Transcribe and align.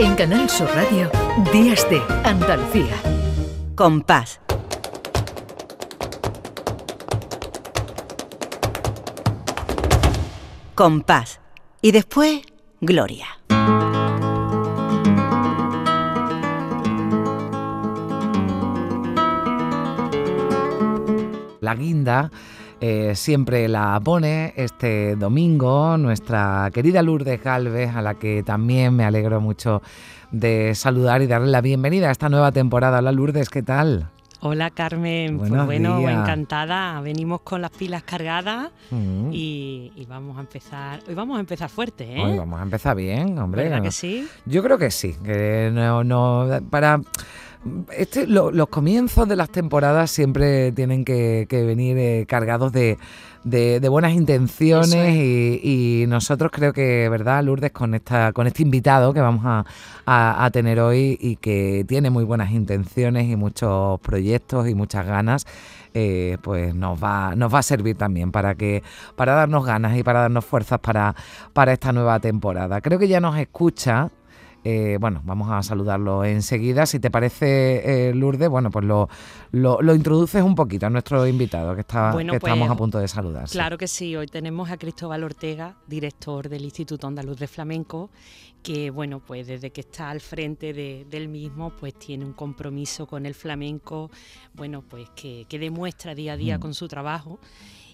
En 0.00 0.14
Canal 0.14 0.48
Sur 0.48 0.68
Radio, 0.76 1.10
Días 1.52 1.84
de 1.90 2.00
Andalucía. 2.22 2.94
Compás. 3.74 4.38
Compás. 10.76 11.40
Y 11.82 11.90
después, 11.90 12.42
Gloria. 12.80 13.26
La 21.60 21.74
guinda 21.74 22.30
eh, 22.80 23.14
siempre 23.16 23.66
la 23.68 24.00
pone 24.02 24.52
este 24.56 25.16
domingo 25.16 25.96
nuestra 25.98 26.70
querida 26.72 27.02
Lourdes 27.02 27.42
Galvez, 27.42 27.94
a 27.94 28.02
la 28.02 28.14
que 28.14 28.42
también 28.42 28.94
me 28.94 29.04
alegro 29.04 29.40
mucho 29.40 29.82
de 30.30 30.74
saludar 30.74 31.22
y 31.22 31.26
darle 31.26 31.48
la 31.48 31.60
bienvenida 31.60 32.08
a 32.08 32.12
esta 32.12 32.28
nueva 32.28 32.52
temporada. 32.52 32.98
Hola 32.98 33.10
Lourdes, 33.10 33.48
¿qué 33.48 33.62
tal? 33.62 34.08
Hola 34.40 34.70
Carmen, 34.70 35.38
pues 35.38 35.50
bueno, 35.50 36.08
encantada. 36.08 37.00
Venimos 37.00 37.40
con 37.40 37.60
las 37.60 37.72
pilas 37.72 38.04
cargadas 38.04 38.70
mm. 38.90 39.30
y, 39.32 40.06
vamos 40.08 40.36
a 40.36 40.40
empezar. 40.40 41.00
Hoy 41.08 41.14
vamos 41.14 41.38
a 41.38 41.40
empezar 41.40 41.68
fuerte, 41.68 42.16
¿eh? 42.16 42.22
Hoy 42.22 42.38
vamos 42.38 42.60
a 42.60 42.62
empezar 42.62 42.94
bien, 42.94 43.36
hombre. 43.38 43.64
¿Verdad 43.64 43.82
que 43.82 43.90
sí? 43.90 44.28
Yo 44.46 44.62
creo 44.62 44.78
que 44.78 44.92
sí. 44.92 45.16
Que 45.24 45.70
no, 45.72 46.04
no, 46.04 46.60
para 46.70 47.00
este, 47.92 48.26
los 48.26 48.68
comienzos 48.68 49.28
de 49.28 49.34
las 49.34 49.50
temporadas 49.50 50.10
siempre 50.10 50.70
tienen 50.72 51.04
que, 51.04 51.46
venir 51.50 51.98
eh, 51.98 52.24
cargados 52.28 52.72
de, 52.72 52.98
buenas 53.90 54.12
intenciones 54.12 55.16
y, 55.16 56.04
nosotros 56.08 56.52
creo 56.52 56.72
que, 56.72 57.08
¿verdad, 57.08 57.42
Lourdes, 57.42 57.72
con, 57.72 57.94
esta, 57.94 58.32
con 58.32 58.46
este 58.46 58.62
invitado 58.62 59.12
que 59.12 59.20
vamos 59.20 59.64
a, 60.06 60.50
tener 60.52 60.80
hoy 60.80 61.18
y 61.20 61.36
que 61.36 61.84
tiene 61.86 62.10
muy 62.10 62.24
buenas 62.24 62.52
intenciones 62.52 63.28
y 63.28 63.36
muchos 63.36 64.00
proyectos 64.00 64.68
y 64.68 64.74
muchas 64.74 65.04
ganas, 65.04 65.46
eh, 65.94 66.38
pues 66.42 66.74
nos 66.74 67.02
va, 67.02 67.34
nos 67.34 67.52
va 67.52 67.58
a 67.58 67.62
servir 67.62 67.96
también 67.96 68.30
para, 68.30 68.54
que, 68.54 68.82
para 69.16 69.34
darnos 69.34 69.66
ganas 69.66 69.96
y 69.96 70.02
para 70.02 70.20
darnos 70.20 70.44
fuerzas 70.44 70.78
para, 70.78 71.14
para 71.52 71.72
esta 71.72 71.92
nueva 71.92 72.20
temporada. 72.20 72.80
Creo 72.80 72.98
que 72.98 73.08
ya 73.08 73.20
nos 73.20 73.36
escucha 73.36 74.10
eh, 74.64 74.98
bueno, 75.00 75.22
vamos 75.24 75.48
a 75.50 75.62
saludarlo 75.62 76.24
enseguida. 76.24 76.84
Si 76.86 76.98
te 76.98 77.10
parece, 77.10 78.08
eh, 78.08 78.14
Lourdes, 78.14 78.48
bueno, 78.48 78.70
pues 78.70 78.84
lo, 78.84 79.08
lo, 79.52 79.94
introduces 79.94 80.42
un 80.42 80.54
poquito 80.54 80.86
a 80.86 80.90
nuestro 80.90 81.26
invitado 81.26 81.74
que, 81.74 81.82
está, 81.82 82.12
que 82.16 82.36
estamos 82.36 82.40
pues, 82.40 82.70
a 82.70 82.76
punto 82.76 82.98
de 82.98 83.08
saludar. 83.08 83.48
Claro 83.48 83.78
que 83.78 83.86
sí, 83.86 84.16
hoy 84.16 84.26
tenemos 84.26 84.70
a 84.70 84.76
Cristóbal 84.76 85.22
Ortega, 85.24 85.76
director 85.86 86.48
del 86.48 86.64
Instituto 86.64 87.06
Andaluz 87.06 87.38
de 87.38 87.46
Flamenco, 87.46 88.10
que 88.62 88.90
bueno, 88.90 89.20
pues 89.20 89.46
desde 89.46 89.70
que 89.70 89.80
está 89.80 90.10
al 90.10 90.20
frente 90.20 90.72
del 91.08 91.28
mismo, 91.28 91.70
pues 91.70 91.94
tiene 91.94 92.24
un 92.24 92.32
compromiso 92.32 93.06
con 93.06 93.26
el 93.26 93.34
flamenco, 93.34 94.10
bueno, 94.54 94.82
pues 94.82 95.08
que, 95.10 95.46
demuestra 95.48 96.14
día 96.14 96.32
a 96.32 96.36
día 96.36 96.58
mm. 96.58 96.60
con 96.60 96.74
su 96.74 96.88
trabajo. 96.88 97.38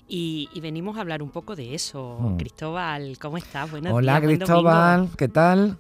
Y, 0.07 0.49
venimos 0.61 0.99
a 0.99 1.01
hablar 1.01 1.23
un 1.23 1.31
poco 1.31 1.57
de 1.57 1.75
eso. 1.75 2.19
Mm. 2.21 2.37
Cristóbal, 2.37 3.19
¿cómo 3.19 3.39
estás? 3.39 3.71
Buenos 3.71 3.93
Hola 3.93 4.21
Cristóbal, 4.21 5.09
¿qué 5.17 5.29
tal? 5.29 5.79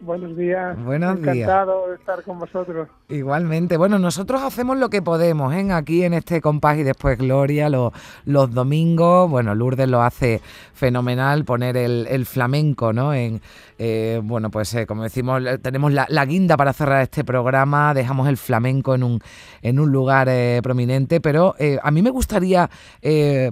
Buenos 0.00 0.36
días. 0.36 0.82
Buenos 0.84 1.18
Encantado 1.18 1.88
de 1.88 1.96
estar 1.96 2.22
con 2.22 2.38
vosotros. 2.38 2.88
Igualmente. 3.10 3.78
Bueno, 3.78 3.98
nosotros 3.98 4.42
hacemos 4.42 4.76
lo 4.76 4.90
que 4.90 5.00
podemos, 5.00 5.54
¿eh? 5.54 5.72
Aquí 5.72 6.04
en 6.04 6.12
este 6.12 6.42
compás 6.42 6.76
y 6.76 6.82
después 6.82 7.16
Gloria, 7.16 7.70
los 7.70 8.52
domingos. 8.52 9.30
Bueno, 9.30 9.54
Lourdes 9.54 9.88
lo 9.88 10.02
hace 10.02 10.42
fenomenal, 10.74 11.46
poner 11.46 11.78
el, 11.78 12.26
flamenco, 12.26 12.92
¿no? 12.92 13.14
En, 13.14 13.40
eh, 13.78 14.20
bueno, 14.22 14.50
pues 14.50 14.74
eh, 14.74 14.84
como 14.84 15.04
decimos, 15.04 15.42
tenemos 15.62 15.90
la, 15.90 16.24
guinda 16.26 16.58
para 16.58 16.74
cerrar 16.74 17.00
este 17.00 17.24
programa, 17.24 17.94
dejamos 17.94 18.28
el 18.28 18.36
flamenco 18.36 18.94
en 18.94 19.02
un, 19.02 19.20
en 19.62 19.80
un 19.80 19.90
lugar 19.90 20.28
eh, 20.28 20.60
prominente, 20.62 21.22
pero 21.22 21.54
a 21.82 21.90
mí 21.90 22.02
me 22.02 22.10
gustaría 22.10 22.68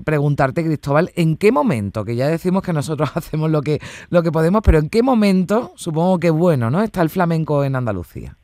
preguntarte, 0.04 0.64
Cristóbal, 0.66 1.12
¿en 1.16 1.38
qué 1.38 1.50
momento, 1.50 2.04
que 2.04 2.14
ya 2.14 2.28
decimos 2.28 2.62
que 2.62 2.74
nosotros 2.74 3.10
hacemos 3.14 3.50
lo 3.50 3.62
que, 3.62 3.80
lo 4.10 4.22
que 4.22 4.30
podemos, 4.30 4.60
pero 4.62 4.78
en 4.80 4.90
qué 4.90 5.02
momento, 5.02 5.72
supongo 5.76 6.18
que 6.18 6.28
bueno, 6.28 6.70
¿no? 6.70 6.82
Está 6.82 7.00
el 7.00 7.08
flamenco 7.08 7.64
en 7.64 7.74
Andalucía. 7.74 8.36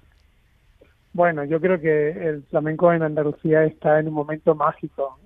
Bueno, 1.13 1.45
yo 1.45 1.61
creo 1.61 1.81
que 1.81 2.11
el 2.11 2.43
flamenco 2.45 2.93
en 2.93 3.03
Andalucía 3.03 3.65
está 3.65 4.01
en 4.01 4.09
un 4.09 4.15
momento 4.15 4.55
mágico. 4.55 5.19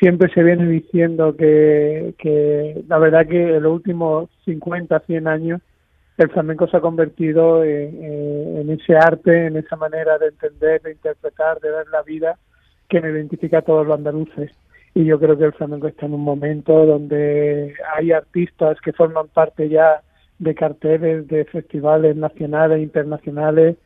siempre 0.00 0.32
se 0.34 0.42
viene 0.42 0.66
diciendo 0.66 1.36
que, 1.36 2.14
que 2.18 2.82
la 2.88 2.98
verdad 2.98 3.26
que 3.26 3.56
en 3.56 3.62
los 3.62 3.72
últimos 3.72 4.28
50, 4.44 5.00
100 5.00 5.28
años 5.28 5.60
el 6.16 6.30
flamenco 6.30 6.68
se 6.68 6.76
ha 6.76 6.80
convertido 6.80 7.64
en, 7.64 8.70
ese 8.70 8.96
arte, 8.96 9.46
en 9.46 9.56
esa 9.56 9.76
manera 9.76 10.16
de 10.18 10.28
entender, 10.28 10.80
de 10.82 10.92
interpretar, 10.92 11.60
de 11.60 11.70
ver 11.70 11.88
la 11.88 12.02
vida 12.02 12.38
que 12.88 13.00
me 13.00 13.10
identifica 13.10 13.58
a 13.58 13.62
todos 13.62 13.86
los 13.86 13.96
andaluces. 13.96 14.52
Y 14.94 15.04
yo 15.04 15.18
creo 15.18 15.36
que 15.36 15.44
el 15.44 15.52
flamenco 15.54 15.88
está 15.88 16.06
en 16.06 16.14
un 16.14 16.20
momento 16.20 16.86
donde 16.86 17.74
hay 17.96 18.12
artistas 18.12 18.80
que 18.80 18.92
forman 18.92 19.26
parte 19.28 19.68
ya 19.68 20.02
de 20.38 20.54
carteles 20.54 21.26
de 21.26 21.44
festivales 21.46 22.14
nacionales 22.14 22.78
e 22.78 22.82
internacionales. 22.82 23.76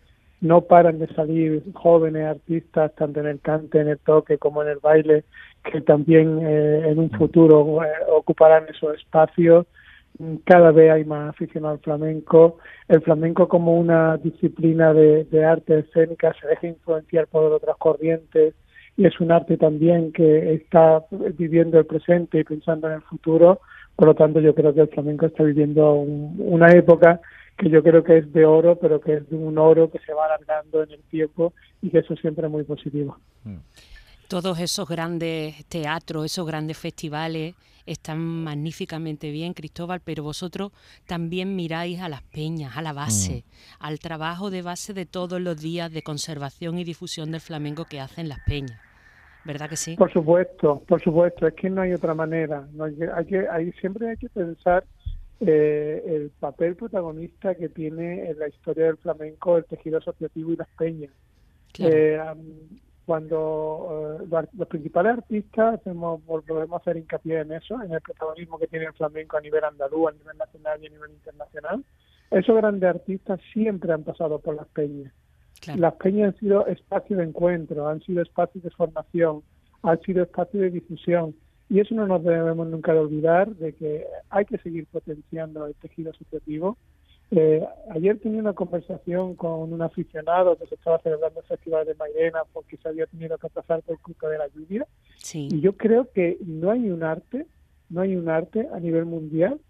No 0.41 0.63
paran 0.63 0.99
de 0.99 1.09
salir 1.15 1.63
jóvenes 1.75 2.27
artistas, 2.27 2.95
tanto 2.95 3.21
en 3.21 3.27
el 3.27 3.41
cante, 3.41 3.81
en 3.81 3.89
el 3.89 3.99
toque 3.99 4.39
como 4.39 4.63
en 4.63 4.69
el 4.69 4.79
baile, 4.79 5.25
que 5.65 5.81
también 5.81 6.39
eh, 6.43 6.89
en 6.89 6.99
un 6.99 7.11
futuro 7.11 7.83
eh, 7.83 7.89
ocuparán 8.13 8.67
esos 8.69 8.97
espacios. 8.97 9.67
Cada 10.45 10.73
vez 10.73 10.93
hay 10.93 11.05
más 11.05 11.31
aficionado 11.31 11.75
al 11.75 11.81
flamenco. 11.81 12.59
El 12.89 13.03
flamenco 13.03 13.49
como 13.49 13.79
una 13.79 14.17
disciplina 14.17 14.93
de, 14.93 15.25
de 15.25 15.45
arte 15.45 15.81
escénica 15.81 16.35
se 16.41 16.49
deja 16.49 16.67
influenciar 16.67 17.27
por 17.27 17.53
otras 17.53 17.77
corrientes 17.77 18.55
y 18.97 19.07
es 19.07 19.21
un 19.21 19.31
arte 19.31 19.57
también 19.57 20.13
que 20.13 20.55
está 20.55 21.05
viviendo 21.11 21.79
el 21.79 21.87
presente 21.87 22.41
y 22.41 22.45
pensando 22.45 22.89
en 22.89 22.95
el 22.95 23.03
futuro 23.03 23.61
por 23.99 24.07
lo 24.07 24.15
tanto, 24.15 24.39
yo 24.39 24.55
creo 24.55 24.73
que 24.73 24.83
el 24.83 24.89
flamenco 24.89 25.27
está 25.27 25.43
viviendo 25.43 25.95
una 25.95 26.71
época 26.71 27.21
que 27.59 27.69
yo 27.69 27.83
creo 27.83 28.05
que 28.05 28.19
es 28.19 28.33
de 28.33 28.47
oro, 28.47 28.79
pero 28.79 29.01
que 29.01 29.15
es 29.15 29.29
de 29.29 29.37
un 29.37 29.59
oro 29.59 29.91
que 29.91 29.99
se 29.99 30.15
va 30.15 30.27
alargando 30.27 30.83
en 30.83 30.93
el 30.93 31.03
tiempo 31.05 31.53
y 31.83 31.91
que 31.91 31.99
eso 31.99 32.15
siempre 32.17 32.47
es 32.47 32.51
muy 32.51 32.65
positivo. 32.65 33.19
Mm. 33.45 33.57
Todos 34.29 34.61
esos 34.61 34.89
grandes 34.89 35.65
teatros, 35.67 36.27
esos 36.27 36.47
grandes 36.47 36.79
festivales 36.79 37.55
están 37.87 38.19
magníficamente 38.21 39.31
bien, 39.31 39.55
Cristóbal, 39.55 40.01
pero 40.05 40.23
vosotros 40.23 40.73
también 41.07 41.57
miráis 41.57 42.01
a 42.01 42.09
las 42.09 42.23
peñas, 42.23 42.77
a 42.77 42.83
la 42.83 42.93
base, 42.93 43.45
mm. 43.47 43.85
al 43.85 43.99
trabajo 43.99 44.51
de 44.51 44.63
base 44.63 44.95
de 44.95 45.07
todos 45.07 45.41
los 45.41 45.61
días 45.61 45.91
de 45.91 46.03
conservación 46.03 46.79
y 46.79 46.85
difusión 46.85 47.33
del 47.33 47.41
flamenco 47.41 47.87
que 47.87 48.01
hacen 48.01 48.29
las 48.29 48.41
peñas. 48.47 48.79
¿verdad 49.45 49.71
que 49.71 49.77
sí? 49.77 49.97
Por 49.97 50.13
supuesto, 50.13 50.83
por 50.87 51.01
supuesto, 51.01 51.47
es 51.47 51.55
que 51.55 51.71
no 51.71 51.81
hay 51.81 51.95
otra 51.95 52.13
manera. 52.13 52.69
No 52.75 52.85
hay, 52.85 52.95
que, 53.25 53.49
hay, 53.49 53.73
siempre 53.81 54.11
hay 54.11 54.17
que 54.19 54.29
pensar 54.29 54.85
eh, 55.41 56.03
el 56.07 56.31
papel 56.31 56.75
protagonista 56.75 57.55
que 57.55 57.69
tiene 57.69 58.29
en 58.31 58.39
la 58.39 58.49
historia 58.49 58.87
del 58.87 58.97
flamenco 58.97 59.57
el 59.57 59.65
tejido 59.65 59.99
asociativo 59.99 60.53
y 60.53 60.57
las 60.57 60.69
peñas. 60.77 61.13
Eh, 61.79 62.21
cuando 63.05 64.19
eh, 64.21 64.47
los, 64.53 64.69
principales 64.69 65.19
artistas 65.19 65.81
hacemos, 65.81 66.25
volvemos 66.27 66.73
a 66.73 66.77
hacer 66.77 66.97
hincapié 66.97 67.41
en 67.41 67.53
eso, 67.53 67.81
en 67.83 67.93
el 67.93 68.01
protagonismo 68.01 68.59
que 68.59 68.67
tiene 68.67 68.87
el 68.87 68.93
flamenco 68.93 69.37
a 69.37 69.41
nivel 69.41 69.65
andaluz, 69.65 70.11
a 70.11 70.13
nivel 70.13 70.37
nacional 70.37 70.83
y 70.83 70.87
a 70.89 70.91
nivel 70.91 71.13
internacional, 71.13 71.85
esos 72.31 72.57
grandes 72.57 72.91
artistas 72.91 73.41
siempre 73.53 73.93
han 73.93 74.03
pasado 74.03 74.39
por 74.41 74.57
las 74.57 74.67
peñas. 74.69 75.13
Las 75.77 75.95
peñas 75.95 76.35
han 76.35 76.41
sido 76.41 76.67
espacios 76.67 77.19
de 77.19 77.25
encuentro, 77.25 77.89
han 77.89 78.01
sido 78.03 78.23
espacios 78.23 78.63
de 78.63 78.71
formación, 78.71 79.43
han 79.83 80.01
sido 80.03 80.23
espacios 80.23 80.63
de 80.63 80.71
difusión. 80.71 81.35
Y 81.71 81.81
eso 81.81 81.95
no 81.95 82.07
nos 82.07 82.25
debemos 82.25 82.67
nunca 82.69 82.93
de 82.93 83.01
olvidar 83.01 83.55
de 83.57 83.75
que 83.75 84.07
hay 84.31 84.45
que 84.47 84.59
seguir 84.59 84.87
potenciando 84.87 85.67
el 85.67 85.75
tejido 85.75 86.11
asociativo. 86.11 86.79
Eh, 87.31 87.63
ayer 87.91 88.19
tenía 88.21 88.41
una 88.41 88.55
conversación 88.55 89.35
con 89.35 89.71
un 89.73 89.83
aficionado 89.83 90.57
que 90.57 90.67
se 90.67 90.77
estaba 90.77 90.99
celebrando 91.01 91.41
el 91.41 91.47
Festival 91.47 91.87
de 91.87 91.95
Mairena 91.95 92.41
porque 92.55 92.79
se 92.79 92.89
había 92.89 93.07
tenido 93.07 93.37
que 93.37 93.51
pasar 93.51 93.83
por 93.83 94.01
culpa 94.01 94.29
de 94.31 94.39
la 94.39 94.49
lluvia. 94.49 94.87
Y 95.35 95.61
yo 95.61 95.77
creo 95.77 96.11
que 96.11 96.39
no 96.41 96.71
hay 96.71 96.89
un 96.89 97.03
arte, 97.03 97.47
no 97.91 98.01
hay 98.01 98.17
un 98.17 98.31
arte 98.31 98.67
a 98.73 98.81
nivel 98.81 99.05
mundial 99.05 99.61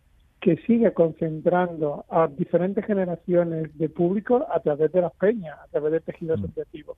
que 0.40 0.56
sigue 0.58 0.93
concentrando 0.93 2.05
a 2.08 2.28
diferentes 2.28 2.84
generaciones 2.84 3.76
de 3.76 3.88
público 3.88 4.46
a 4.50 4.61
través 4.61 4.93
de 4.93 5.00
las 5.00 5.12
peñas, 5.14 5.58
a 5.58 5.67
través 5.67 5.93
del 5.93 6.02
tejido 6.02 6.37
mm. 6.37 6.44
asociativo. 6.44 6.96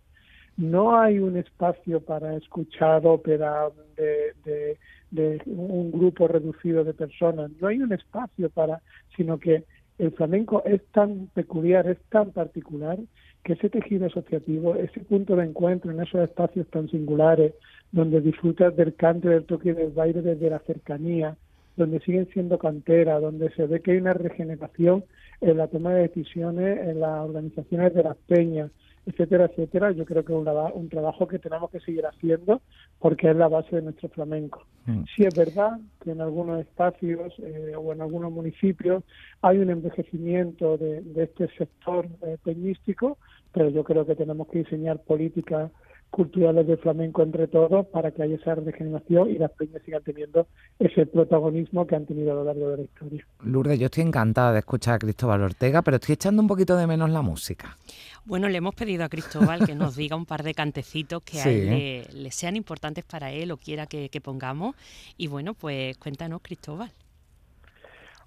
No 0.57 0.99
hay 0.99 1.19
un 1.19 1.39
espacio 1.39 2.01
para 2.01 2.37
escuchar 2.37 3.07
ópera 3.07 3.71
de, 3.97 4.35
de, 4.45 4.79
un 5.12 5.91
grupo 5.91 6.29
reducido 6.29 6.85
de 6.85 6.95
personas, 6.95 7.51
no 7.61 7.69
hay 7.69 7.79
un 7.81 7.93
espacio 7.93 8.51
para, 8.51 8.81
sino 9.17 9.39
que 9.39 9.65
el 9.99 10.12
flamenco 10.12 10.62
es 10.65 10.83
tan 10.93 11.29
peculiar, 11.35 11.87
es 11.87 11.99
tan 12.09 12.31
particular, 12.31 12.99
que 13.45 13.55
ese 13.55 13.71
tejido 13.71 14.07
asociativo, 14.07 14.75
ese 14.75 15.01
punto 15.01 15.37
de 15.37 15.45
encuentro 15.45 15.91
en 15.91 16.01
esos 16.01 16.23
espacios 16.23 16.67
tan 16.69 16.89
singulares, 16.89 17.55
donde 17.93 18.21
disfrutas 18.21 18.75
del 18.77 18.95
cante, 18.95 19.29
del 19.29 19.45
toque 19.45 19.75
del 19.75 19.91
baile 19.91 20.23
desde 20.23 20.51
la 20.51 20.59
cercanía, 20.61 21.37
donde 21.77 22.01
siguen 22.01 22.29
siendo 22.33 22.59
cantera, 22.59 23.21
donde 23.21 23.51
se 23.51 23.67
ve 23.67 23.81
que 23.81 23.93
hay 23.93 23.99
una 23.99 24.12
regeneración, 24.12 25.05
en 25.41 25.57
la 25.57 25.69
toma 25.69 25.95
de 25.95 26.03
decisiones, 26.03 26.79
en 26.87 27.01
las 27.01 27.21
organizaciones 27.21 27.95
de 27.95 28.03
las 28.03 28.17
peñas, 28.27 28.71
etcétera, 29.11 29.47
etcétera. 29.47 29.93
Yo 29.93 30.05
creo 30.05 30.25
que 30.25 30.33
es 30.33 30.39
un, 30.39 30.49
un 30.49 30.89
trabajo 30.89 31.27
que 31.27 31.39
tenemos 31.39 31.71
que 31.71 31.81
seguir 31.81 32.07
haciendo 32.07 32.62
porque 32.99 33.31
es 33.31 33.37
la 33.37 33.49
base 33.49 33.77
de 33.77 33.83
nuestro 33.83 34.09
flamenco. 34.09 34.65
Mm. 34.87 35.03
Sí 35.15 35.25
es 35.25 35.35
verdad 35.35 35.79
que 36.03 36.12
en 36.12 36.21
algunos 36.21 36.61
espacios 36.61 37.33
eh, 37.39 37.75
o 37.77 37.93
en 37.93 38.01
algunos 38.01 38.33
municipios 38.33 39.05
hay 39.43 39.59
un 39.59 39.71
envejecimiento 39.71 40.77
de, 40.77 41.03
este 41.17 41.49
sector 41.57 42.07
eh, 42.23 42.37
peñístico, 42.43 43.19
pero 43.53 43.69
yo 43.69 43.85
creo 43.85 44.07
que 44.07 44.17
tenemos 44.17 44.49
que 44.49 44.61
diseñar 44.61 45.01
políticas 45.01 45.71
culturales 46.11 46.67
de 46.67 46.77
flamenco 46.77 47.23
entre 47.23 47.47
todos 47.47 47.87
para 47.87 48.11
que 48.11 48.23
haya 48.23 48.35
esa 48.35 48.57
regeneración 48.57 49.31
y 49.31 49.39
las 49.39 49.51
peñas 49.53 49.81
sigan 49.85 50.03
teniendo 50.03 50.47
ese 50.79 51.07
protagonismo 51.07 51.87
que 51.87 51.97
han 51.97 52.07
tenido 52.07 52.33
a 52.33 52.35
lo 52.35 52.45
largo 52.45 52.71
de 52.71 52.77
la 52.79 52.83
historia. 52.83 53.27
Lourdes, 53.43 53.79
yo 53.79 53.87
estoy 53.87 54.03
encantada 54.03 54.53
de 54.53 54.59
escuchar 54.59 54.95
a 54.95 54.99
Cristóbal 54.99 55.43
Ortega, 55.43 55.83
pero 55.83 55.97
estoy 55.97 56.15
echando 56.15 56.43
un 56.43 56.49
poquito 56.49 56.77
de 56.77 56.87
menos 56.87 57.11
la 57.11 57.23
música. 57.23 57.79
Bueno, 58.25 58.49
le 58.49 58.59
hemos 58.59 58.75
pedido 58.75 59.05
a 59.05 59.09
Cristóbal 59.09 59.65
que 59.65 59.75
nos 59.75 59.97
diga 59.97 60.17
un 60.17 60.27
par 60.27 60.43
de 60.43 60.55
cantecitos 60.55 61.23
que 61.23 61.41
a 61.41 61.45
él 61.49 62.07
le, 62.12 62.31
sean 62.31 62.57
importantes 62.57 63.05
para 63.05 63.31
él 63.33 63.51
o 63.53 63.57
quiera 63.57 63.87
que, 63.87 64.09
que 64.09 64.21
pongamos. 64.21 64.75
Y 65.17 65.29
bueno, 65.29 65.55
pues 65.55 65.97
cuéntanos, 65.97 66.41
Cristóbal. 66.43 66.91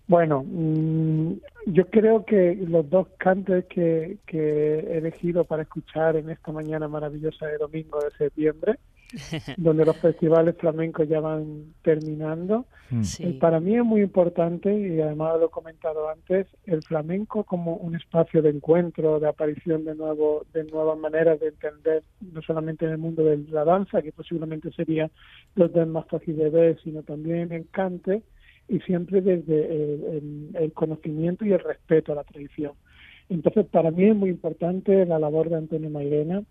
Bueno, 0.07 0.44
mm, 0.45 1.33
yo 1.67 1.89
creo 1.89 2.25
que 2.25 2.55
los 2.55 2.89
dos 2.89 3.07
cantes 3.17 3.65
que, 3.65 4.17
he 4.27 4.97
elegido 4.97 5.45
para 5.45 5.63
escuchar 5.63 6.17
en 6.17 6.29
esta 6.29 6.51
mañana 6.51 6.88
maravillosa 6.88 7.47
de 7.47 7.57
domingo 7.57 8.00
de 8.01 8.11
septiembre, 8.17 8.79
donde 9.57 9.85
los 9.85 9.95
festivales 9.97 10.57
flamencos 10.57 11.07
ya 11.07 11.21
van 11.21 11.73
terminando, 11.83 12.65
mm. 12.89 13.01
eh, 13.19 13.38
para 13.39 13.61
mí 13.61 13.77
es 13.77 13.85
muy 13.85 14.01
importante, 14.01 14.77
y 14.77 15.00
además 15.00 15.39
lo 15.39 15.45
he 15.45 15.51
comentado 15.51 16.09
antes, 16.09 16.47
el 16.65 16.83
flamenco 16.83 17.45
como 17.45 17.75
un 17.75 17.95
espacio 17.95 18.41
de 18.41 18.49
encuentro, 18.49 19.21
de 19.21 19.29
aparición 19.29 19.85
de, 19.85 19.95
nuevo, 19.95 20.45
de 20.51 20.65
nuevas 20.65 20.97
maneras 20.97 21.39
de 21.39 21.47
entender, 21.47 22.03
no 22.19 22.41
solamente 22.41 22.85
en 22.85 22.91
el 22.91 22.97
mundo 22.97 23.23
de 23.23 23.38
la 23.49 23.63
danza, 23.63 24.01
que 24.01 24.11
posiblemente 24.11 24.69
sería 24.73 25.09
los 25.56 25.71
dos 25.71 25.88
más 25.88 26.07
fáciles 26.07 26.39
de 26.39 26.49
ver, 26.49 26.79
sino 26.83 27.03
también 27.03 27.53
en 27.53 27.63
cante, 27.63 28.23
y 28.68 28.80
siempre 28.81 29.21
desde 29.21 30.18
el, 30.18 30.71
conocimiento 30.74 31.45
y 31.45 31.54
el 31.54 31.60
respeto 31.60 32.12
a 32.12 32.15
la 32.15 32.24
tradición. 32.24 32.74
Entonces, 33.30 33.65
para 33.68 33.92
mí 33.92 34.06
es 34.06 34.15
muy 34.15 34.30
importante 34.30 35.06
la 35.06 35.19
labor 35.19 35.50
de 35.50 35.57
Antonio 35.57 35.89
Mairena, 35.89 36.44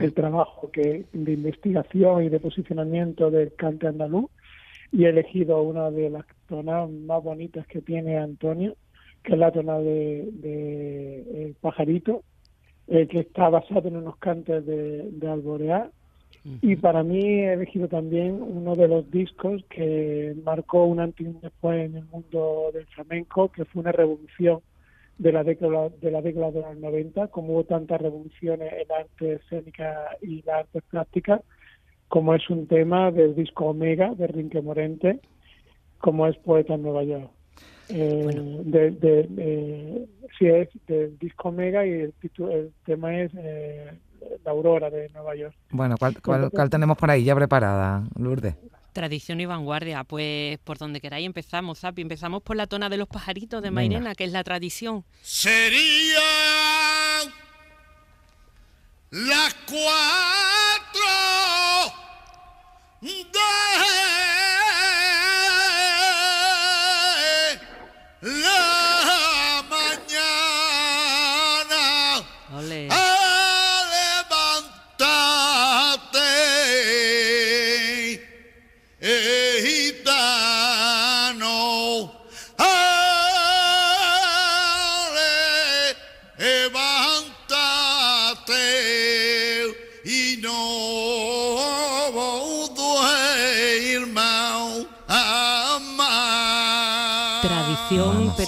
el 0.00 0.14
trabajo 0.14 0.70
que 0.70 1.04
de 1.12 1.32
investigación 1.32 2.24
y 2.24 2.28
de 2.30 2.40
posicionamiento 2.40 3.30
del 3.30 3.54
cante 3.54 3.86
andaluz, 3.86 4.30
y 4.90 5.04
he 5.04 5.10
elegido 5.10 5.60
una 5.62 5.90
de 5.90 6.08
las 6.08 6.24
tonas 6.48 6.88
más 6.90 7.22
bonitas 7.22 7.66
que 7.66 7.82
tiene 7.82 8.16
Antonio, 8.16 8.76
que 9.22 9.34
es 9.34 9.38
la 9.38 9.52
tona 9.52 9.78
de, 9.78 10.30
de 10.32 11.54
Pajarito, 11.60 12.22
eh, 12.86 13.06
que 13.06 13.20
está 13.20 13.50
basado 13.50 13.88
en 13.88 13.96
unos 13.96 14.16
cantes 14.16 14.64
de, 14.64 15.10
de 15.10 15.28
Alborear, 15.28 15.90
y 16.44 16.76
para 16.76 17.02
mí 17.02 17.20
he 17.20 17.52
elegido 17.52 17.88
también 17.88 18.40
uno 18.40 18.74
de 18.74 18.88
los 18.88 19.10
discos 19.10 19.62
que 19.68 20.34
marcó 20.44 20.84
un 20.84 21.00
antes 21.00 21.26
y 21.26 21.28
un 21.28 21.40
después 21.40 21.84
en 21.84 21.96
el 21.96 22.04
mundo 22.06 22.70
del 22.72 22.86
flamenco, 22.86 23.50
que 23.50 23.64
fue 23.64 23.80
una 23.80 23.92
revolución 23.92 24.60
de 25.18 25.32
la 25.32 25.42
década 25.42 25.88
de 26.00 26.10
la 26.10 26.22
década 26.22 26.50
de 26.52 26.60
los 26.62 26.76
90, 26.78 27.28
como 27.28 27.54
hubo 27.54 27.64
tantas 27.64 28.00
revoluciones 28.00 28.72
en 28.72 28.88
la 28.88 28.96
arte 28.98 29.32
escénica 29.34 30.16
y 30.22 30.42
la 30.42 30.58
arte 30.58 30.80
plástica, 30.82 31.42
como 32.08 32.34
es 32.34 32.48
un 32.48 32.66
tema 32.66 33.10
del 33.10 33.34
disco 33.34 33.66
Omega 33.66 34.14
de 34.14 34.26
Rinque 34.28 34.62
Morente, 34.62 35.20
como 35.98 36.26
es 36.26 36.36
Poeta 36.38 36.74
en 36.74 36.82
Nueva 36.82 37.02
York. 37.04 37.30
Eh, 37.90 38.60
de, 38.64 38.90
de, 38.92 40.06
sí, 40.38 40.46
es 40.46 40.68
del 40.86 41.18
disco 41.18 41.48
Omega 41.48 41.86
y 41.86 41.90
el, 41.90 42.14
el 42.50 42.72
tema 42.84 43.18
es 43.18 43.32
eh, 43.34 43.90
la 44.44 44.50
Aurora 44.50 44.90
de 44.90 45.08
Nueva 45.10 45.34
York. 45.36 45.54
Bueno, 45.70 45.96
¿cuál, 45.98 46.20
cuál, 46.22 46.70
tenemos 46.70 46.96
por 46.96 47.10
ahí 47.10 47.24
ya 47.24 47.34
preparada, 47.34 48.04
Lourdes? 48.16 48.54
Tradición 48.92 49.40
y 49.40 49.46
vanguardia, 49.46 50.04
pues 50.04 50.58
por 50.58 50.78
donde 50.78 51.00
queráis 51.00 51.26
empezamos, 51.26 51.80
Zapi. 51.80 52.02
Empezamos 52.02 52.42
por 52.42 52.56
la 52.56 52.66
tona 52.66 52.88
de 52.88 52.96
los 52.96 53.08
pajaritos 53.08 53.62
de 53.62 53.70
Mairena, 53.70 54.14
que 54.14 54.24
es 54.24 54.32
la 54.32 54.42
tradición. 54.42 55.04
Sería 55.22 56.20
las 59.10 59.54
cuatro 59.66 60.37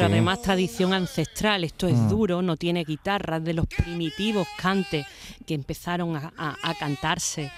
pero 0.01 0.15
además 0.15 0.41
tradición 0.41 0.95
ancestral. 0.95 1.65
Esto 1.65 1.87
es 1.87 1.97
mm. 1.97 2.09
duro, 2.09 2.43
no 2.43 2.57
tiene 2.57 2.85
guitarras, 2.85 3.45
de 3.45 3.53
los 3.53 3.67
primitivos 3.67 4.49
cantes 4.57 5.07
que 5.47 5.55
empezaron 5.55 6.17
a, 6.17 6.75
cantarse 6.79 7.51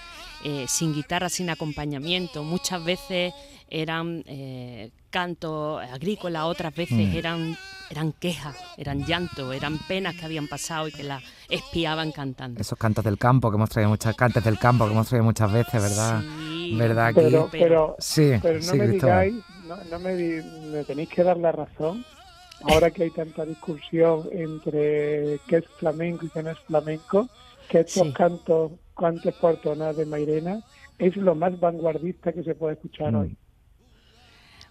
eh, 0.43 0.65
sin 0.67 0.93
guitarra, 0.93 1.29
sin 1.29 1.49
acompañamiento. 1.49 2.43
Muchas 2.43 2.83
veces 2.83 3.33
eran 3.69 4.23
eh, 4.27 4.91
cantos 5.09 5.81
agrícolas, 5.81 6.43
otras 6.43 6.75
veces 6.75 6.97
mm. 6.97 7.15
eran, 7.15 7.57
eran 7.89 8.11
quejas, 8.11 8.55
eran 8.77 9.05
llantos, 9.05 9.55
eran 9.55 9.77
penas 9.87 10.15
que 10.15 10.25
habían 10.25 10.47
pasado 10.47 10.89
y 10.89 10.91
que 10.91 11.03
las 11.03 11.23
espiaban 11.49 12.11
cantando. 12.11 12.59
Esos 12.59 12.77
cantos 12.77 13.05
del 13.05 13.17
campo 13.17 13.49
que 13.51 13.55
hemos 13.55 13.69
traído 13.69 13.89
muchas 13.89 14.15
cantes 14.15 14.43
del 14.43 14.59
campo 14.59 14.85
que 14.85 14.91
hemos 14.91 15.07
traído 15.07 15.23
muchas 15.23 15.51
veces, 15.51 15.81
¿verdad? 15.81 16.21
Sí, 16.21 16.75
¿Verdad? 16.77 17.11
Pero, 17.15 17.47
pero, 17.49 17.95
sí, 17.99 18.33
pero 18.41 18.59
no 18.59 18.75
me 18.75 18.87
digáis, 18.87 19.35
no, 19.89 19.99
me, 19.99 20.13
me 20.13 20.83
tenéis 20.83 21.09
que 21.09 21.23
dar 21.23 21.37
la 21.37 21.51
razón 21.51 22.05
ahora 22.63 22.91
que 22.91 23.03
hay 23.03 23.11
tanta 23.11 23.45
discusión 23.45 24.27
entre 24.31 25.39
qué 25.47 25.57
es 25.57 25.67
flamenco 25.77 26.25
y 26.25 26.29
qué 26.29 26.43
no 26.43 26.51
es 26.51 26.59
flamenco, 26.59 27.29
que 27.69 27.79
estos 27.81 28.13
cantos, 28.13 28.71
cantos 28.97 29.33
por 29.35 29.59
de 29.95 30.05
Mairena, 30.05 30.63
es 30.99 31.15
lo 31.17 31.35
más 31.35 31.59
vanguardista 31.59 32.31
que 32.31 32.43
se 32.43 32.55
puede 32.55 32.73
escuchar 32.73 33.11
mm. 33.11 33.15
hoy. 33.15 33.37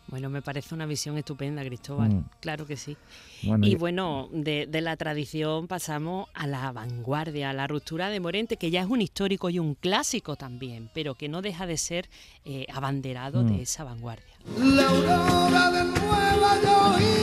Bueno, 0.08 0.28
me 0.28 0.42
parece 0.42 0.74
una 0.74 0.84
visión 0.84 1.16
estupenda, 1.16 1.64
Cristóbal. 1.64 2.10
Mm. 2.10 2.24
Claro 2.40 2.66
que 2.66 2.76
sí. 2.76 2.96
y, 3.42 3.76
bueno, 3.76 4.28
de, 4.32 4.68
la 4.82 4.96
tradición 4.96 5.68
pasamos 5.68 6.28
a 6.34 6.46
la 6.46 6.70
vanguardia, 6.72 7.50
a 7.50 7.52
la 7.52 7.66
ruptura 7.66 8.10
de 8.10 8.20
Morente, 8.20 8.56
que 8.56 8.70
ya 8.70 8.82
es 8.82 8.88
un 8.88 9.00
histórico 9.00 9.48
y 9.48 9.58
un 9.58 9.74
clásico 9.74 10.36
también, 10.36 10.90
pero 10.92 11.14
que 11.14 11.28
no 11.28 11.40
deja 11.40 11.66
de 11.66 11.76
ser 11.76 12.10
eh, 12.44 12.66
abanderado 12.72 13.42
de 13.42 13.52
mm. 13.52 13.60
esa 13.60 13.84
vanguardia. 13.84 14.34
La 14.58 14.88
aurora 14.88 15.70
de 15.70 15.84
Nueva 15.84 17.21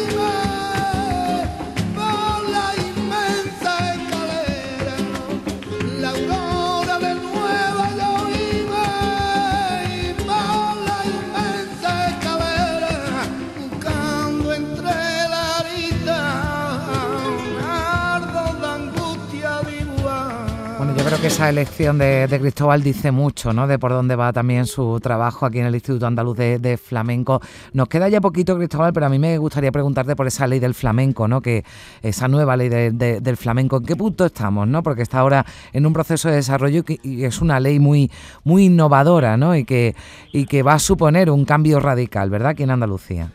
creo 21.09 21.21
que 21.21 21.27
esa 21.27 21.49
elección 21.49 21.97
de, 21.97 22.27
Cristóbal 22.39 22.83
dice 22.83 23.09
mucho, 23.09 23.51
¿no? 23.51 23.65
De 23.65 23.79
por 23.79 23.89
dónde 23.89 24.15
va 24.15 24.31
también 24.31 24.67
su 24.67 24.99
trabajo 24.99 25.47
aquí 25.47 25.57
en 25.57 25.65
el 25.65 25.73
Instituto 25.73 26.05
Andaluz 26.05 26.37
de, 26.37 26.77
Flamenco. 26.77 27.41
Nos 27.73 27.87
queda 27.87 28.09
ya 28.09 28.21
poquito, 28.21 28.55
Cristóbal, 28.55 28.93
pero 28.93 29.07
a 29.07 29.09
mí 29.09 29.17
me 29.17 29.39
gustaría 29.39 29.71
preguntarte 29.71 30.15
por 30.15 30.27
esa 30.27 30.45
ley 30.45 30.59
del 30.59 30.75
flamenco, 30.75 31.27
¿no? 31.27 31.41
Que 31.41 31.65
esa 32.03 32.27
nueva 32.27 32.55
ley 32.55 32.69
del 32.69 33.37
flamenco, 33.37 33.77
¿en 33.77 33.85
qué 33.85 33.95
punto 33.95 34.23
estamos, 34.23 34.67
no? 34.67 34.83
Porque 34.83 35.01
está 35.01 35.17
ahora 35.17 35.43
en 35.73 35.87
un 35.87 35.93
proceso 35.93 36.29
de 36.29 36.35
desarrollo 36.35 36.83
y, 36.87 37.23
es 37.23 37.41
una 37.41 37.59
ley 37.59 37.79
muy, 37.79 38.11
muy 38.43 38.65
innovadora, 38.65 39.35
¿no? 39.35 39.55
Y 39.55 39.65
que, 39.65 39.95
y 40.31 40.45
que 40.45 40.61
va 40.61 40.73
a 40.73 40.79
suponer 40.79 41.31
un 41.31 41.43
cambio 41.43 41.79
radical, 41.79 42.29
¿verdad? 42.29 42.49
Aquí 42.51 42.61
en 42.61 42.69
Andalucía. 42.69 43.31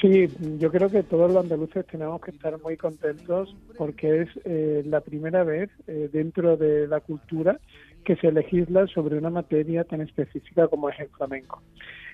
Sí, 0.00 0.28
yo 0.58 0.70
creo 0.70 0.88
que 0.88 1.02
todos 1.02 1.32
los 1.32 1.42
andaluces 1.42 1.84
tenemos 1.86 2.20
que 2.20 2.30
estar 2.30 2.60
muy 2.62 2.76
contentos 2.76 3.56
porque 3.76 4.22
es 4.22 4.28
eh, 4.44 4.82
la 4.86 5.00
primera 5.00 5.42
vez 5.42 5.70
eh, 5.88 6.08
dentro 6.12 6.56
de 6.56 6.86
la 6.86 7.00
cultura 7.00 7.58
que 8.04 8.14
se 8.16 8.30
legisla 8.30 8.86
sobre 8.86 9.18
una 9.18 9.30
materia 9.30 9.82
tan 9.82 10.00
específica 10.00 10.68
como 10.68 10.88
es 10.88 11.00
el 11.00 11.08
flamenco. 11.08 11.62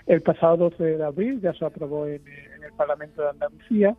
El 0.07 0.23
pasado 0.23 0.71
12 0.71 0.97
de 0.97 1.05
abril 1.05 1.41
ya 1.43 1.53
se 1.53 1.64
aprobó 1.64 2.07
en, 2.07 2.23
el 2.26 2.73
Parlamento 2.76 3.23
de 3.23 3.29
Andalucía 3.29 3.97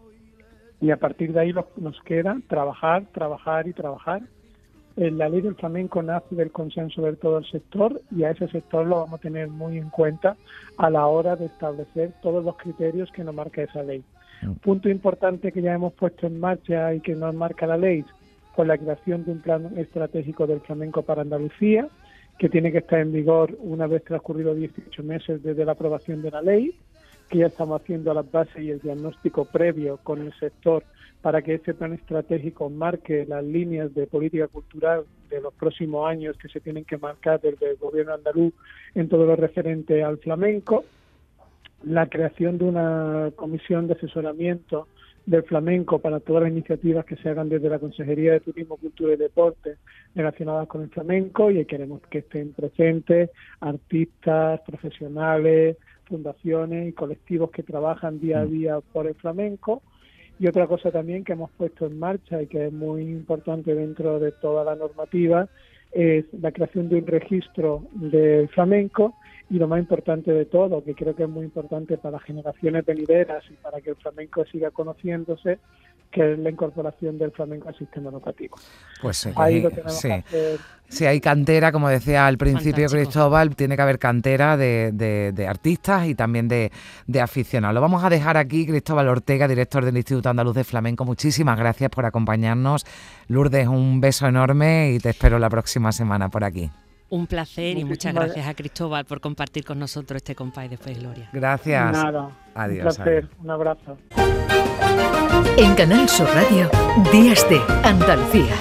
Y 0.81 0.89
a 0.89 0.97
partir 0.97 1.31
de 1.31 1.41
ahí 1.41 1.53
nos 1.77 2.01
queda 2.01 2.37
trabajar, 2.47 3.05
trabajar 3.13 3.67
y 3.67 3.73
trabajar. 3.73 4.21
La 4.95 5.27
ley 5.27 5.41
del 5.41 5.55
flamenco 5.55 6.01
nace 6.01 6.35
del 6.35 6.51
consenso 6.51 7.01
de 7.01 7.17
todo 7.17 7.39
el 7.39 7.45
sector 7.45 8.01
y 8.11 8.23
a 8.23 8.31
ese 8.31 8.47
sector 8.47 8.87
lo 8.87 9.01
vamos 9.01 9.19
a 9.19 9.23
tener 9.23 9.49
muy 9.49 9.77
en 9.77 9.89
cuenta 9.89 10.37
a 10.77 10.89
la 10.89 11.05
hora 11.07 11.35
de 11.35 11.47
establecer 11.47 12.13
todos 12.21 12.45
los 12.45 12.55
criterios 12.55 13.11
que 13.11 13.23
nos 13.23 13.35
marca 13.35 13.61
esa 13.61 13.83
ley. 13.83 14.03
Mm. 14.41 14.53
punto 14.53 14.89
importante 14.89 15.51
que 15.51 15.61
ya 15.61 15.73
hemos 15.73 15.93
puesto 15.93 16.27
en 16.27 16.39
marcha 16.39 16.93
y 16.93 17.01
que 17.01 17.15
nos 17.15 17.33
marca 17.33 17.67
la 17.67 17.77
ley 17.77 18.05
con 18.55 18.67
la 18.67 18.77
creación 18.77 19.25
de 19.25 19.31
un 19.31 19.41
plan 19.41 19.77
estratégico 19.77 20.47
del 20.47 20.61
flamenco 20.61 21.01
para 21.01 21.23
Andalucía, 21.23 21.89
que 22.37 22.47
tiene 22.47 22.71
que 22.71 22.77
estar 22.79 22.99
en 22.99 23.11
vigor 23.11 23.57
una 23.59 23.87
vez 23.87 24.03
transcurridos 24.03 24.57
18 24.57 25.03
meses 25.03 25.43
desde 25.43 25.65
la 25.65 25.73
aprobación 25.73 26.21
de 26.21 26.31
la 26.31 26.41
ley, 26.41 26.73
que 27.29 27.39
ya 27.39 27.47
estamos 27.47 27.81
haciendo 27.81 28.13
las 28.13 28.29
bases 28.31 28.57
y 28.61 28.71
el 28.71 28.79
diagnóstico 28.79 29.45
previo 29.45 29.97
con 30.03 30.21
el 30.21 30.33
sector 30.39 30.83
para 31.21 31.41
que 31.41 31.55
ese 31.55 31.73
plan 31.73 31.93
estratégico 31.93 32.69
marque 32.69 33.25
las 33.27 33.43
líneas 33.43 33.93
de 33.95 34.05
política 34.05 34.47
cultural 34.47 35.05
de 35.29 35.41
los 35.41 35.53
próximos 35.55 36.07
años 36.07 36.37
que 36.37 36.49
se 36.49 36.59
tienen 36.59 36.85
que 36.85 36.97
marcar 36.97 37.41
desde 37.41 37.71
el 37.71 37.77
gobierno 37.77 38.13
andaluz 38.13 38.53
en 38.93 39.09
todo 39.09 39.25
lo 39.25 39.35
referente 39.35 40.03
al 40.03 40.19
flamenco, 40.19 40.85
la 41.83 42.07
creación 42.07 42.57
de 42.57 42.65
una 42.65 43.31
comisión 43.35 43.87
de 43.87 43.93
asesoramiento 43.93 44.87
del 45.25 45.43
flamenco 45.43 45.99
para 45.99 46.19
todas 46.19 46.43
las 46.43 46.51
iniciativas 46.51 47.05
que 47.05 47.15
se 47.15 47.29
hagan 47.29 47.49
desde 47.49 47.69
la 47.69 47.79
Consejería 47.79 48.33
de 48.33 48.41
Turismo, 48.41 48.77
Cultura 48.77 49.13
y 49.13 49.17
Deporte 49.17 49.77
relacionadas 50.13 50.67
con 50.67 50.83
el 50.83 50.89
flamenco 50.89 51.49
y 51.49 51.65
queremos 51.65 52.01
que 52.09 52.19
estén 52.19 52.53
presentes 52.53 53.31
artistas, 53.59 54.61
profesionales, 54.61 55.77
fundaciones 56.05 56.89
y 56.89 56.93
colectivos 56.93 57.51
que 57.51 57.63
trabajan 57.63 58.19
día 58.19 58.41
a 58.41 58.45
mm. 58.45 58.51
día 58.51 58.79
por 58.93 59.07
el 59.07 59.15
flamenco. 59.15 59.81
Y 60.39 60.47
otra 60.47 60.67
cosa 60.67 60.91
también 60.91 61.23
que 61.23 61.33
hemos 61.33 61.51
puesto 61.51 61.85
en 61.85 61.97
marcha 61.97 62.41
y 62.41 62.47
que 62.47 62.67
es 62.67 62.73
muy 62.73 63.03
importante 63.03 63.73
dentro 63.73 64.19
de 64.19 64.31
toda 64.33 64.63
la 64.65 64.75
normativa 64.75 65.47
es 65.95 66.25
la 66.41 66.51
creación 66.51 66.89
de 66.89 66.97
un 66.97 67.07
registro 67.07 67.87
del 67.93 68.49
flamenco 68.49 69.15
y 69.49 69.57
lo 69.57 69.67
más 69.67 69.79
importante 69.79 70.31
de 70.31 70.45
todo, 70.45 70.83
que 70.83 70.93
creo 70.93 71.15
que 71.15 71.23
es 71.23 71.29
muy 71.29 71.45
importante 71.45 71.97
para 71.97 72.17
las 72.17 72.23
generaciones 72.23 72.85
venideras 72.85 73.43
y 73.49 73.53
para 73.53 73.79
que 73.79 73.91
el 73.91 73.95
flamenco 73.95 74.43
siga 74.45 74.71
conociéndose, 74.71 75.59
que 76.11 76.33
es 76.33 76.39
la 76.39 76.49
incorporación 76.49 77.17
del 77.17 77.31
flamenco 77.31 77.69
al 77.69 77.77
sistema 77.77 78.09
educativo. 78.09 78.57
Pues 79.01 79.17
sí, 79.17 79.29
sí. 80.89 81.05
hay 81.05 81.19
cantera, 81.19 81.71
como 81.71 81.89
decía 81.89 82.27
al 82.27 82.37
principio 82.37 82.87
Cristóbal, 82.87 83.55
tiene 83.55 83.75
que 83.75 83.81
haber 83.81 83.99
cantera 83.99 84.57
de, 84.57 85.45
artistas 85.47 86.07
y 86.07 86.15
también 86.15 86.47
de, 86.47 86.71
de, 87.07 87.21
aficionados. 87.21 87.73
Lo 87.75 87.81
vamos 87.81 88.03
a 88.03 88.09
dejar 88.09 88.37
aquí, 88.37 88.65
Cristóbal 88.65 89.07
Ortega, 89.07 89.47
director 89.47 89.85
del 89.85 89.97
Instituto 89.97 90.29
Andaluz 90.29 90.55
de 90.55 90.63
Flamenco. 90.63 91.05
Muchísimas 91.05 91.57
gracias 91.57 91.89
por 91.89 92.05
acompañarnos. 92.05 92.85
Lourdes, 93.27 93.67
un 93.67 94.01
beso 94.01 94.27
enorme 94.27 94.93
y 94.93 94.99
te 94.99 95.09
espero 95.09 95.39
la 95.39 95.49
próxima 95.49 95.91
semana 95.91 96.29
por 96.29 96.43
aquí. 96.43 96.69
Un 97.09 97.27
placer 97.27 97.77
y 97.77 97.85
muchas 97.85 98.13
gracias 98.13 98.47
a 98.47 98.53
Cristóbal 98.55 99.05
por 99.05 99.21
compartir 99.21 99.63
con 99.63 99.77
nosotros 99.77 100.17
este 100.17 100.33
compás 100.33 100.63
de 100.65 100.69
Después 100.71 100.99
Gloria. 100.99 101.29
Gracias. 101.31 101.91
Nada. 101.91 102.29
Adiós. 102.55 102.97
Un 102.97 103.03
placer. 103.03 103.29
Un 103.41 103.49
abrazo. 103.51 103.97
En 105.57 105.75
Canal 105.75 106.09
Sur 106.09 106.27
Radio, 106.33 106.69
Días 107.11 107.47
de 107.49 107.61
Andalucía. 107.83 108.55